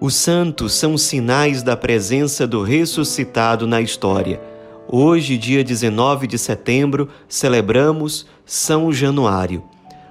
Os 0.00 0.14
santos 0.14 0.72
são 0.72 0.96
sinais 0.96 1.62
da 1.62 1.76
presença 1.76 2.46
do 2.46 2.62
ressuscitado 2.62 3.66
na 3.66 3.82
história. 3.82 4.40
Hoje, 4.88 5.36
dia 5.36 5.62
19 5.62 6.26
de 6.26 6.38
setembro, 6.38 7.10
celebramos 7.28 8.26
São 8.46 8.90
Januário. 8.90 9.62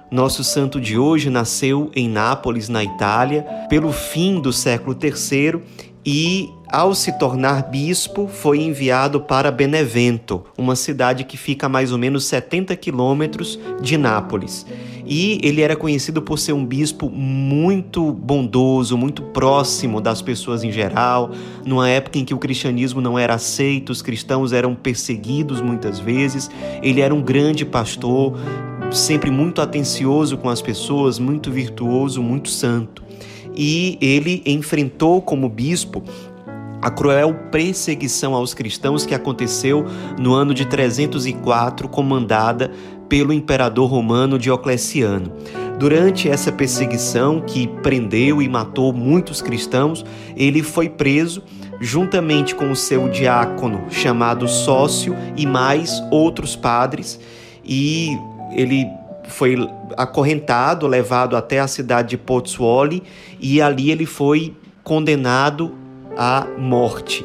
Nosso 0.08 0.44
santo 0.44 0.80
de 0.80 0.96
hoje 0.96 1.28
nasceu 1.28 1.90
em 1.92 2.08
Nápoles, 2.08 2.68
na 2.68 2.84
Itália, 2.84 3.44
pelo 3.68 3.90
fim 3.90 4.40
do 4.40 4.52
século 4.52 4.96
III 4.96 5.60
e, 6.06 6.48
ao 6.70 6.94
se 6.94 7.18
tornar 7.18 7.64
bispo, 7.64 8.28
foi 8.28 8.60
enviado 8.60 9.20
para 9.20 9.50
Benevento, 9.50 10.44
uma 10.56 10.76
cidade 10.76 11.24
que 11.24 11.36
fica 11.36 11.66
a 11.66 11.68
mais 11.68 11.90
ou 11.90 11.98
menos 11.98 12.26
70 12.26 12.76
quilômetros 12.76 13.58
de 13.82 13.98
Nápoles. 13.98 14.64
E 15.10 15.40
ele 15.42 15.60
era 15.60 15.74
conhecido 15.74 16.22
por 16.22 16.38
ser 16.38 16.52
um 16.52 16.64
bispo 16.64 17.10
muito 17.10 18.12
bondoso, 18.12 18.96
muito 18.96 19.22
próximo 19.22 20.00
das 20.00 20.22
pessoas 20.22 20.62
em 20.62 20.70
geral, 20.70 21.32
numa 21.66 21.88
época 21.88 22.18
em 22.18 22.24
que 22.24 22.32
o 22.32 22.38
cristianismo 22.38 23.00
não 23.00 23.18
era 23.18 23.34
aceito, 23.34 23.90
os 23.90 24.02
cristãos 24.02 24.52
eram 24.52 24.72
perseguidos 24.74 25.60
muitas 25.60 25.98
vezes. 25.98 26.48
Ele 26.80 27.00
era 27.00 27.12
um 27.12 27.20
grande 27.20 27.64
pastor, 27.64 28.38
sempre 28.92 29.32
muito 29.32 29.60
atencioso 29.60 30.38
com 30.38 30.48
as 30.48 30.62
pessoas, 30.62 31.18
muito 31.18 31.50
virtuoso, 31.50 32.22
muito 32.22 32.48
santo 32.48 33.10
e 33.54 33.98
ele 34.00 34.42
enfrentou 34.46 35.20
como 35.20 35.48
bispo 35.48 36.02
a 36.80 36.90
cruel 36.90 37.34
perseguição 37.52 38.34
aos 38.34 38.54
cristãos 38.54 39.04
que 39.04 39.14
aconteceu 39.14 39.84
no 40.18 40.32
ano 40.32 40.54
de 40.54 40.64
304, 40.64 41.88
comandada 41.88 42.70
pelo 43.10 43.32
imperador 43.32 43.90
romano 43.90 44.38
Diocleciano. 44.38 45.32
Durante 45.78 46.28
essa 46.28 46.52
perseguição 46.52 47.40
que 47.40 47.66
prendeu 47.82 48.40
e 48.40 48.48
matou 48.48 48.92
muitos 48.92 49.42
cristãos, 49.42 50.04
ele 50.36 50.62
foi 50.62 50.88
preso 50.88 51.42
juntamente 51.80 52.54
com 52.54 52.70
o 52.70 52.76
seu 52.76 53.08
diácono 53.08 53.86
chamado 53.90 54.46
Sócio 54.46 55.16
e 55.36 55.44
mais 55.46 56.02
outros 56.10 56.54
padres, 56.54 57.18
e 57.64 58.16
ele 58.52 58.86
foi 59.24 59.56
acorrentado, 59.96 60.86
levado 60.86 61.36
até 61.36 61.58
a 61.58 61.66
cidade 61.66 62.10
de 62.10 62.18
Pozzuoli 62.18 63.02
e 63.40 63.60
ali 63.60 63.90
ele 63.90 64.06
foi 64.06 64.54
condenado 64.84 65.74
à 66.16 66.46
morte. 66.58 67.24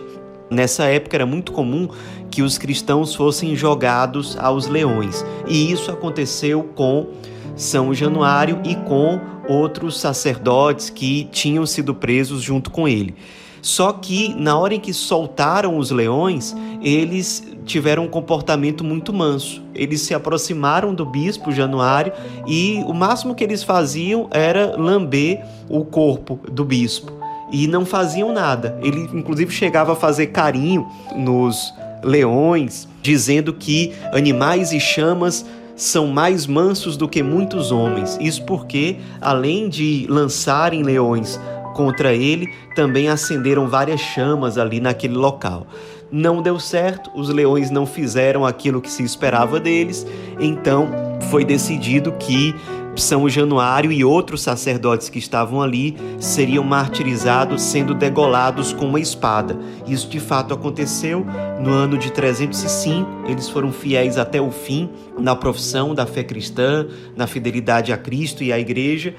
Nessa 0.49 0.85
época 0.85 1.17
era 1.17 1.25
muito 1.25 1.51
comum 1.51 1.89
que 2.35 2.41
os 2.41 2.57
cristãos 2.57 3.15
fossem 3.15 3.55
jogados 3.55 4.37
aos 4.37 4.67
leões, 4.67 5.25
e 5.47 5.71
isso 5.71 5.89
aconteceu 5.89 6.63
com 6.75 7.07
São 7.55 7.93
Januário 7.93 8.59
e 8.65 8.75
com 8.75 9.21
outros 9.47 9.97
sacerdotes 10.01 10.89
que 10.89 11.29
tinham 11.31 11.65
sido 11.65 11.95
presos 11.95 12.41
junto 12.41 12.69
com 12.69 12.89
ele. 12.89 13.15
Só 13.61 13.93
que 13.93 14.35
na 14.35 14.57
hora 14.57 14.75
em 14.75 14.81
que 14.81 14.91
soltaram 14.91 15.77
os 15.77 15.91
leões, 15.91 16.53
eles 16.83 17.41
tiveram 17.63 18.03
um 18.03 18.09
comportamento 18.09 18.83
muito 18.83 19.13
manso. 19.13 19.63
Eles 19.73 20.01
se 20.01 20.13
aproximaram 20.13 20.93
do 20.93 21.05
bispo 21.05 21.53
Januário 21.53 22.11
e 22.45 22.83
o 22.85 22.93
máximo 22.93 23.33
que 23.33 23.45
eles 23.45 23.63
faziam 23.63 24.27
era 24.29 24.75
lamber 24.75 25.41
o 25.69 25.85
corpo 25.85 26.37
do 26.51 26.65
bispo 26.65 27.13
e 27.49 27.65
não 27.65 27.85
faziam 27.85 28.33
nada. 28.33 28.77
Ele 28.83 29.09
inclusive 29.13 29.53
chegava 29.53 29.93
a 29.93 29.95
fazer 29.95 30.27
carinho 30.27 30.85
nos 31.15 31.73
leões, 32.05 32.87
dizendo 33.01 33.51
que 33.51 33.91
animais 34.13 34.71
e 34.71 34.79
chamas 34.79 35.43
são 35.75 36.07
mais 36.07 36.45
mansos 36.45 36.95
do 36.95 37.09
que 37.09 37.23
muitos 37.23 37.71
homens. 37.71 38.17
Isso 38.21 38.43
porque, 38.45 38.97
além 39.19 39.67
de 39.67 40.05
lançarem 40.07 40.83
leões 40.83 41.39
contra 41.73 42.13
ele, 42.13 42.47
também 42.75 43.09
acenderam 43.09 43.67
várias 43.67 43.99
chamas 43.99 44.57
ali 44.57 44.79
naquele 44.79 45.15
local. 45.15 45.67
Não 46.11 46.41
deu 46.41 46.59
certo, 46.59 47.09
os 47.15 47.27
leões 47.29 47.71
não 47.71 47.85
fizeram 47.85 48.45
aquilo 48.45 48.79
que 48.79 48.89
se 48.89 49.03
esperava 49.03 49.59
deles, 49.59 50.05
então 50.39 50.87
foi 51.29 51.43
decidido 51.43 52.11
que 52.13 52.55
são 52.95 53.27
Januário 53.27 53.91
e 53.91 54.03
outros 54.03 54.41
sacerdotes 54.41 55.09
que 55.09 55.19
estavam 55.19 55.61
ali 55.61 55.97
seriam 56.19 56.63
martirizados, 56.63 57.61
sendo 57.61 57.93
degolados 57.93 58.73
com 58.73 58.85
uma 58.85 58.99
espada. 58.99 59.57
Isso 59.87 60.07
de 60.07 60.19
fato 60.19 60.53
aconteceu 60.53 61.25
no 61.59 61.71
ano 61.71 61.97
de 61.97 62.11
305. 62.11 63.25
Eles 63.27 63.49
foram 63.49 63.71
fiéis 63.71 64.17
até 64.17 64.39
o 64.39 64.51
fim 64.51 64.89
na 65.19 65.35
profissão 65.35 65.93
da 65.93 66.05
fé 66.05 66.23
cristã, 66.23 66.87
na 67.15 67.27
fidelidade 67.27 67.91
a 67.91 67.97
Cristo 67.97 68.43
e 68.43 68.51
à 68.51 68.59
Igreja, 68.59 69.15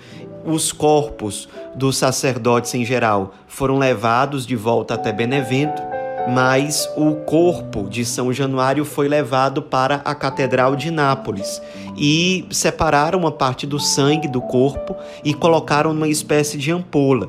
os 0.47 0.71
corpos 0.71 1.49
dos 1.75 1.97
sacerdotes 1.97 2.73
em 2.75 2.85
geral 2.85 3.35
foram 3.49 3.79
levados 3.79 4.47
de 4.47 4.55
volta 4.55 4.95
até 4.95 5.13
Benevento, 5.13 5.83
mas 6.29 6.91
o 6.97 7.15
corpo 7.15 7.89
de 7.89 8.05
São 8.05 8.33
Januário 8.33 8.85
foi 8.85 9.09
levado 9.09 9.63
para 9.63 9.97
a 10.05 10.15
Catedral 10.15 10.75
de 10.75 10.91
Nápoles 10.91 11.63
e 11.97 12.45
separaram 12.51 13.21
uma 13.21 13.31
parte 13.31 13.67
do 13.67 13.79
sangue 13.79 14.27
do 14.27 14.41
corpo 14.41 14.97
e 15.25 15.33
colocaram 15.33 15.95
numa 15.95 16.09
espécie 16.09 16.59
de 16.59 16.73
ampola. 16.73 17.29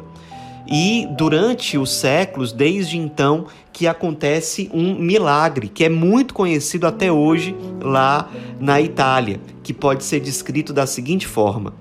E 0.69 1.07
durante 1.11 1.77
os 1.77 1.93
séculos, 1.93 2.51
desde 2.51 2.97
então, 2.97 3.45
que 3.71 3.87
acontece 3.87 4.69
um 4.73 4.95
milagre 4.95 5.69
que 5.69 5.83
é 5.85 5.89
muito 5.89 6.33
conhecido 6.33 6.85
até 6.87 7.11
hoje 7.11 7.55
lá 7.79 8.29
na 8.59 8.81
Itália, 8.81 9.39
que 9.63 9.73
pode 9.73 10.03
ser 10.03 10.19
descrito 10.19 10.73
da 10.73 10.85
seguinte 10.85 11.25
forma: 11.25 11.73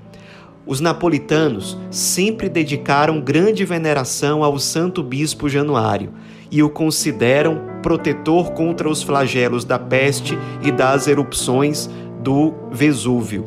os 0.64 0.80
napolitanos 0.80 1.76
sempre 1.90 2.48
dedicaram 2.48 3.20
grande 3.20 3.64
veneração 3.64 4.44
ao 4.44 4.56
santo 4.58 5.02
bispo 5.02 5.48
Januário 5.48 6.12
e 6.50 6.62
o 6.62 6.70
consideram 6.70 7.60
protetor 7.82 8.52
contra 8.52 8.88
os 8.88 9.02
flagelos 9.02 9.64
da 9.64 9.78
peste 9.78 10.38
e 10.62 10.70
das 10.70 11.06
erupções 11.06 11.88
do 12.20 12.54
Vesúvio. 12.70 13.44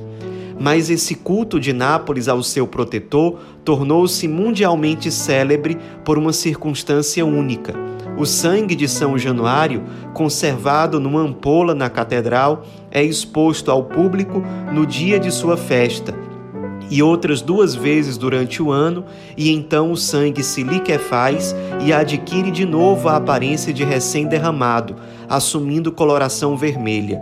Mas 0.59 0.89
esse 0.89 1.15
culto 1.15 1.59
de 1.59 1.71
Nápoles 1.71 2.27
ao 2.27 2.43
seu 2.43 2.67
protetor 2.67 3.39
tornou-se 3.63 4.27
mundialmente 4.27 5.09
célebre 5.11 5.77
por 6.03 6.17
uma 6.17 6.33
circunstância 6.33 7.25
única. 7.25 7.73
O 8.17 8.25
sangue 8.25 8.75
de 8.75 8.87
São 8.87 9.17
Januário, 9.17 9.83
conservado 10.13 10.99
numa 10.99 11.21
ampola 11.21 11.73
na 11.73 11.89
catedral, 11.89 12.65
é 12.91 13.01
exposto 13.01 13.71
ao 13.71 13.85
público 13.85 14.43
no 14.73 14.85
dia 14.85 15.17
de 15.17 15.31
sua 15.31 15.55
festa 15.55 16.28
e 16.89 17.03
outras 17.03 17.41
duas 17.41 17.75
vezes 17.75 18.17
durante 18.17 18.61
o 18.61 18.71
ano, 18.71 19.05
e 19.37 19.51
então 19.51 19.91
o 19.91 19.97
sangue 19.97 20.43
se 20.43 20.63
liquefaz 20.63 21.55
e 21.85 21.93
adquire 21.93 22.51
de 22.51 22.65
novo 22.65 23.07
a 23.07 23.15
aparência 23.15 23.71
de 23.71 23.83
recém-derramado, 23.83 24.95
assumindo 25.27 25.91
coloração 25.91 26.57
vermelha. 26.57 27.21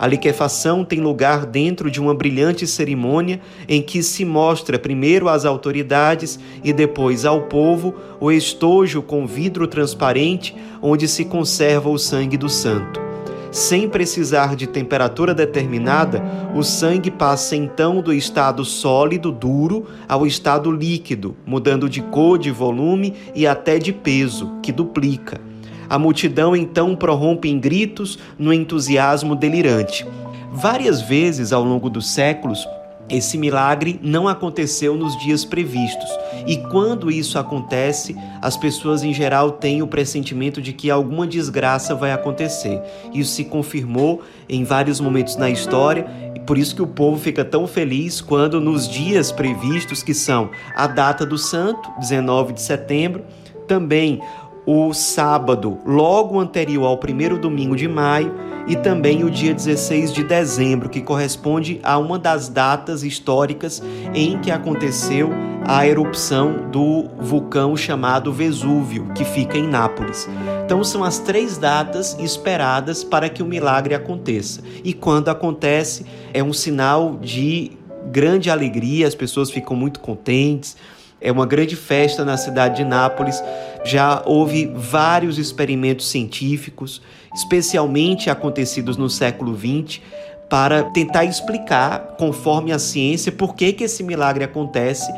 A 0.00 0.06
liquefação 0.06 0.82
tem 0.82 0.98
lugar 0.98 1.44
dentro 1.44 1.90
de 1.90 2.00
uma 2.00 2.14
brilhante 2.14 2.66
cerimônia 2.66 3.38
em 3.68 3.82
que 3.82 4.02
se 4.02 4.24
mostra 4.24 4.78
primeiro 4.78 5.28
às 5.28 5.44
autoridades 5.44 6.40
e 6.64 6.72
depois 6.72 7.26
ao 7.26 7.42
povo 7.42 7.94
o 8.18 8.32
estojo 8.32 9.02
com 9.02 9.26
vidro 9.26 9.66
transparente 9.66 10.56
onde 10.80 11.06
se 11.06 11.26
conserva 11.26 11.90
o 11.90 11.98
sangue 11.98 12.38
do 12.38 12.48
santo. 12.48 13.09
Sem 13.50 13.88
precisar 13.88 14.54
de 14.54 14.68
temperatura 14.68 15.34
determinada, 15.34 16.22
o 16.54 16.62
sangue 16.62 17.10
passa 17.10 17.56
então 17.56 18.00
do 18.00 18.12
estado 18.12 18.64
sólido, 18.64 19.32
duro, 19.32 19.86
ao 20.08 20.24
estado 20.24 20.70
líquido, 20.70 21.36
mudando 21.44 21.88
de 21.88 22.00
cor, 22.00 22.38
de 22.38 22.52
volume 22.52 23.14
e 23.34 23.48
até 23.48 23.76
de 23.76 23.92
peso, 23.92 24.52
que 24.62 24.70
duplica. 24.70 25.40
A 25.88 25.98
multidão 25.98 26.54
então 26.54 26.94
prorrompe 26.94 27.48
em 27.48 27.58
gritos 27.58 28.20
no 28.38 28.52
entusiasmo 28.52 29.34
delirante. 29.34 30.06
Várias 30.52 31.02
vezes 31.02 31.52
ao 31.52 31.64
longo 31.64 31.90
dos 31.90 32.08
séculos, 32.08 32.64
esse 33.08 33.36
milagre 33.36 33.98
não 34.00 34.28
aconteceu 34.28 34.96
nos 34.96 35.18
dias 35.18 35.44
previstos. 35.44 36.08
E 36.46 36.56
quando 36.56 37.10
isso 37.10 37.38
acontece, 37.38 38.16
as 38.40 38.56
pessoas 38.56 39.02
em 39.02 39.12
geral 39.12 39.52
têm 39.52 39.82
o 39.82 39.86
pressentimento 39.86 40.60
de 40.60 40.72
que 40.72 40.90
alguma 40.90 41.26
desgraça 41.26 41.94
vai 41.94 42.12
acontecer. 42.12 42.80
Isso 43.12 43.32
se 43.32 43.44
confirmou 43.44 44.22
em 44.48 44.64
vários 44.64 45.00
momentos 45.00 45.36
na 45.36 45.50
história, 45.50 46.06
e 46.34 46.40
por 46.40 46.58
isso 46.58 46.74
que 46.74 46.82
o 46.82 46.86
povo 46.86 47.18
fica 47.18 47.44
tão 47.44 47.66
feliz 47.66 48.20
quando 48.20 48.60
nos 48.60 48.88
dias 48.88 49.30
previstos, 49.30 50.02
que 50.02 50.14
são 50.14 50.50
a 50.74 50.86
data 50.86 51.24
do 51.24 51.38
santo, 51.38 51.90
19 51.98 52.54
de 52.54 52.62
setembro, 52.62 53.24
também 53.66 54.20
o 54.66 54.92
sábado 54.92 55.78
logo 55.86 56.38
anterior 56.38 56.86
ao 56.86 56.98
primeiro 56.98 57.38
domingo 57.38 57.76
de 57.76 57.88
maio 57.88 58.34
e 58.66 58.76
também 58.76 59.24
o 59.24 59.30
dia 59.30 59.54
16 59.54 60.12
de 60.12 60.22
dezembro, 60.22 60.88
que 60.88 61.00
corresponde 61.00 61.80
a 61.82 61.98
uma 61.98 62.18
das 62.18 62.48
datas 62.48 63.02
históricas 63.02 63.82
em 64.14 64.38
que 64.38 64.50
aconteceu 64.50 65.30
a 65.66 65.86
erupção 65.86 66.70
do 66.70 67.08
vulcão 67.18 67.76
chamado 67.76 68.32
Vesúvio, 68.32 69.08
que 69.14 69.24
fica 69.24 69.58
em 69.58 69.66
Nápoles. 69.66 70.28
Então 70.64 70.84
são 70.84 71.02
as 71.02 71.18
três 71.18 71.58
datas 71.58 72.16
esperadas 72.18 73.02
para 73.02 73.28
que 73.28 73.42
o 73.42 73.46
milagre 73.46 73.94
aconteça. 73.94 74.62
E 74.84 74.92
quando 74.92 75.28
acontece, 75.28 76.06
é 76.32 76.42
um 76.42 76.52
sinal 76.52 77.18
de 77.20 77.72
grande 78.10 78.50
alegria, 78.50 79.06
as 79.06 79.14
pessoas 79.14 79.50
ficam 79.50 79.76
muito 79.76 80.00
contentes 80.00 80.76
é 81.20 81.30
uma 81.30 81.44
grande 81.44 81.76
festa 81.76 82.24
na 82.24 82.36
cidade 82.36 82.76
de 82.76 82.84
Nápoles. 82.84 83.42
Já 83.84 84.22
houve 84.26 84.70
vários 84.74 85.38
experimentos 85.38 86.08
científicos, 86.08 87.00
especialmente 87.34 88.28
acontecidos 88.28 88.96
no 88.96 89.08
século 89.08 89.56
XX, 89.56 90.00
para 90.48 90.82
tentar 90.82 91.24
explicar, 91.24 92.16
conforme 92.18 92.72
a 92.72 92.78
ciência, 92.78 93.30
por 93.30 93.54
que, 93.54 93.72
que 93.72 93.84
esse 93.84 94.02
milagre 94.02 94.42
acontece 94.42 95.10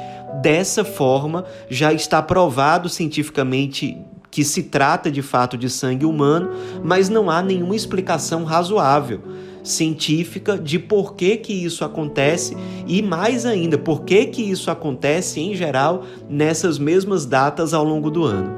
dessa 0.43 0.85
forma. 0.85 1.45
Já 1.71 1.93
está 1.93 2.23
provado 2.23 2.89
cientificamente 2.89 3.99
que 4.31 4.45
se 4.45 4.65
trata 4.65 5.11
de 5.11 5.23
fato 5.23 5.57
de 5.57 5.69
sangue 5.69 6.07
humano, 6.07 6.51
mas 6.83 7.09
não 7.09 7.31
há 7.31 7.43
nenhuma 7.43 7.77
explicação 7.77 8.45
razoável 8.45 9.21
científica 9.63 10.59
de 10.59 10.79
por 10.79 11.15
que, 11.15 11.37
que 11.37 11.53
isso 11.53 11.85
acontece 11.85 12.57
e 12.87 13.01
mais 13.03 13.47
ainda, 13.47 13.79
por 13.79 14.03
que, 14.03 14.27
que 14.27 14.43
isso 14.43 14.71
acontece 14.71 15.41
em 15.41 15.55
geral 15.55 16.05
nessas 16.29 16.79
mesmas 16.79 17.25
datas 17.25 17.73
ao 17.73 17.85
longo 17.85 18.11
do 18.11 18.25
ano. 18.25 18.57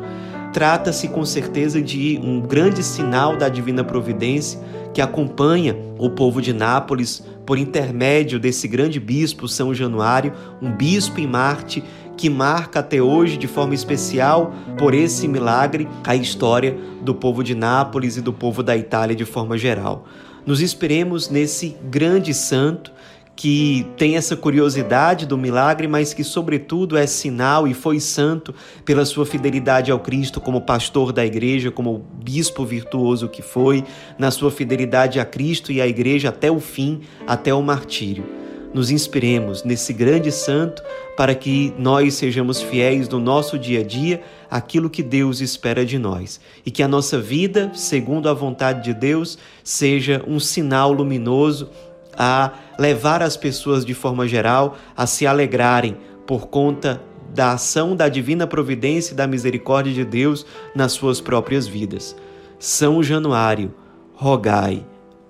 Trata-se 0.53 1.09
com 1.09 1.25
certeza 1.25 1.83
de 1.83 2.19
um 2.23 2.41
grande 2.41 2.83
sinal 2.83 3.37
da 3.37 3.49
divina 3.49 3.83
providência 3.83 4.61
que 4.93 5.01
acompanha 5.01 5.77
o 5.99 6.09
povo 6.11 6.41
de 6.41 6.53
Nápoles 6.53 7.25
por 7.45 7.59
intermédio 7.59 8.39
desse 8.39 8.69
grande 8.69 9.01
bispo 9.01 9.49
São 9.49 9.75
Januário, 9.75 10.33
um 10.63 10.71
bispo 10.71 11.21
em 11.21 11.27
Marte 11.27 11.83
que 12.17 12.31
marca 12.31 12.79
até 12.79 13.03
hoje 13.03 13.37
de 13.37 13.49
forma 13.49 13.75
especial 13.75 14.53
por 14.79 14.95
esse 14.95 15.27
milagre 15.27 15.89
a 16.05 16.15
história 16.15 16.79
do 17.03 17.15
povo 17.15 17.43
de 17.43 17.55
Nápoles 17.55 18.17
e 18.17 18.21
do 18.21 18.33
povo 18.33 18.63
da 18.63 18.77
Itália 18.77 19.17
de 19.17 19.25
forma 19.25 19.59
geral. 19.59 20.07
Nos 20.47 20.61
inspiremos 20.61 21.29
nesse 21.31 21.77
grande 21.91 22.35
santo 22.35 22.93
que 23.37 23.87
tem 23.97 24.17
essa 24.17 24.37
curiosidade 24.37 25.27
do 25.27 25.37
milagre, 25.37 25.89
mas 25.89 26.15
que, 26.15 26.23
sobretudo, 26.23 26.97
é 26.97 27.07
sinal 27.07 27.67
e 27.67 27.75
foi 27.75 27.99
santo 27.99 28.55
pela 28.85 29.05
sua 29.05 29.27
fidelidade 29.27 29.91
ao 29.91 29.99
Cristo 29.99 30.41
como 30.41 30.61
pastor 30.61 31.13
da 31.13 31.25
igreja, 31.27 31.71
como 31.71 32.05
bispo 32.23 32.65
virtuoso 32.65 33.29
que 33.29 33.43
foi, 33.43 33.85
na 34.19 34.31
sua 34.31 34.51
fidelidade 34.51 35.19
a 35.19 35.25
Cristo 35.25 35.73
e 35.73 35.81
à 35.81 35.87
igreja 35.87 36.29
até 36.29 36.51
o 36.51 36.61
fim, 36.61 37.01
até 37.27 37.53
o 37.53 37.63
martírio. 37.63 38.44
Nos 38.75 38.91
inspiremos 38.91 39.63
nesse 39.63 39.93
grande 39.93 40.33
santo 40.33 40.83
para 41.17 41.33
que 41.33 41.73
nós 41.79 42.15
sejamos 42.15 42.61
fiéis 42.61 43.09
no 43.09 43.21
nosso 43.21 43.57
dia 43.57 43.81
a 43.81 43.85
dia 43.85 44.21
aquilo 44.51 44.91
que 44.91 45.01
Deus 45.03 45.41
espera 45.41 45.87
de 45.87 45.97
nós 45.97 46.41
e 46.67 46.73
que 46.73 46.83
a 46.83 46.89
nossa 46.89 47.21
vida, 47.21 47.71
segundo 47.73 48.29
a 48.29 48.35
vontade 48.35 48.83
de 48.83 48.93
Deus, 48.93 49.39
seja 49.63 50.25
um 50.27 50.41
sinal 50.41 50.93
luminoso 50.93 51.71
a 52.17 52.53
levar 52.79 53.23
as 53.23 53.37
pessoas 53.37 53.85
de 53.85 53.95
forma 53.95 54.27
geral 54.27 54.77
a 54.97 55.07
se 55.07 55.25
alegrarem 55.25 55.97
por 56.27 56.49
conta 56.49 57.01
da 57.33 57.53
ação 57.53 57.97
da 57.97 58.09
divina 58.09 58.47
providência 58.47 59.13
e 59.13 59.17
da 59.17 59.27
misericórdia 59.27 59.93
de 59.93 60.05
Deus 60.05 60.47
nas 60.75 60.93
suas 60.93 61.21
próprias 61.21 61.67
vidas. 61.67 62.17
São 62.59 63.03
Januário, 63.03 63.75
rogai 64.15 64.85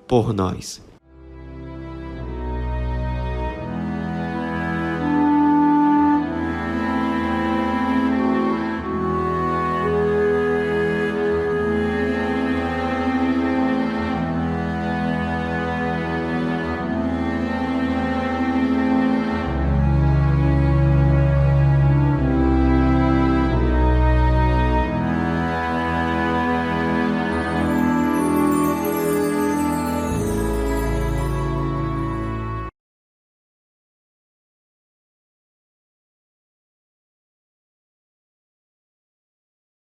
por 0.07 0.33
nós. 0.33 0.84